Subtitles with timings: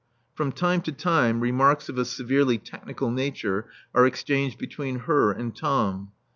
[0.33, 5.55] From time to time remarks of a severely technical nature are exchanged between her and
[5.55, 6.09] Tom.